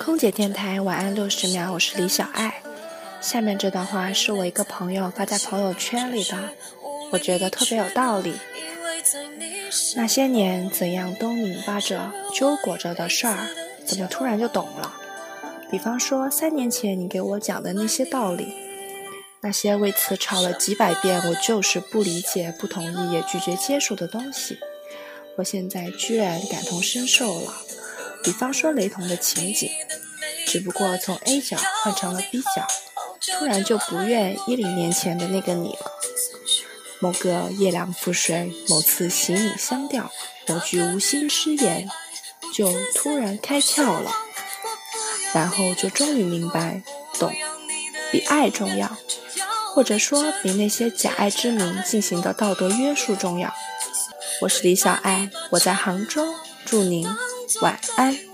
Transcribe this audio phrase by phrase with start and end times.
[0.00, 2.62] 空姐电台晚安六十秒，我是李小爱。
[3.20, 6.36] 下面这段话是我一个朋友发在朋友圈里的，
[7.12, 8.34] 我觉得特别有道理。
[9.94, 13.46] 那些年怎样都拧巴着、揪裹着的事儿，
[13.86, 14.94] 怎么突然就懂了？
[15.70, 18.52] 比方说三年前你给我讲的那些道理，
[19.42, 24.58] 那些为此吵了几百遍，我就是不理解、不同意也拒绝接受的东西，
[25.36, 27.54] 我现在居然感同身受了。
[28.22, 29.70] 比方说雷同的情景，
[30.46, 32.66] 只不过从 A 角换成了 B 角，
[33.38, 35.92] 突然就不愿一零年前的那个你了。
[37.00, 40.10] 某个夜凉覆水，某次行你香调，
[40.48, 41.88] 某句无心之言，
[42.52, 44.12] 就突然开窍了，
[45.32, 46.82] 然后就终于明白，
[47.18, 47.32] 懂
[48.10, 48.96] 比爱重要，
[49.74, 53.54] 或者说比那些假爱之名进行的道德约束重要。
[54.40, 57.08] 我是李小爱，我在杭州，祝您。
[57.62, 58.27] 晚安。